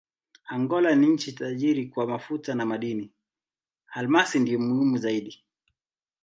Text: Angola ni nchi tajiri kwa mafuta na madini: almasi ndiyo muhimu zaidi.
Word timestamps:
Angola 0.45 0.95
ni 0.95 1.07
nchi 1.07 1.31
tajiri 1.33 1.87
kwa 1.87 2.07
mafuta 2.07 2.55
na 2.55 2.65
madini: 2.65 3.11
almasi 3.87 4.39
ndiyo 4.39 4.59
muhimu 4.59 4.97
zaidi. 4.97 5.43